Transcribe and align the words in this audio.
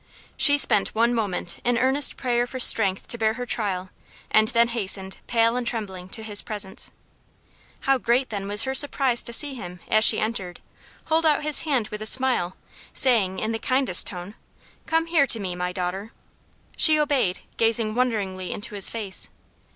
She 0.35 0.57
spent 0.57 0.95
one 0.95 1.13
moment 1.13 1.59
in 1.63 1.77
earnest 1.77 2.17
prayer 2.17 2.47
for 2.47 2.59
strength 2.59 3.07
to 3.09 3.19
bear 3.19 3.35
her 3.35 3.45
trial, 3.45 3.91
and 4.31 4.47
then 4.47 4.69
hastened, 4.69 5.17
pale 5.27 5.55
and 5.55 5.67
trembling, 5.67 6.09
to 6.09 6.23
his 6.23 6.41
presence. 6.41 6.89
How 7.81 7.99
great, 7.99 8.31
then, 8.31 8.47
was 8.47 8.63
her 8.63 8.73
surprise 8.73 9.21
to 9.21 9.31
see 9.31 9.53
him, 9.53 9.79
as 9.89 10.03
she 10.03 10.19
entered, 10.19 10.59
hold 11.05 11.23
out 11.23 11.43
his 11.43 11.59
hand 11.69 11.89
with 11.89 12.01
a 12.01 12.07
smile, 12.07 12.55
saying, 12.93 13.37
in 13.37 13.51
the 13.51 13.59
kindest 13.59 14.07
tone, 14.07 14.33
"Come 14.87 15.05
here 15.05 15.27
to 15.27 15.39
me, 15.39 15.53
my 15.53 15.71
daughter!" 15.71 16.13
She 16.75 16.99
obeyed, 16.99 17.41
gazing 17.57 17.93
wonderingly 17.93 18.51
into 18.51 18.73
his 18.73 18.89
face. 18.89 19.29